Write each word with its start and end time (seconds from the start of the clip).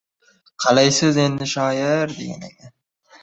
—Qalaysiz 0.63 1.19
endi, 1.25 1.49
shoir? 1.51 2.15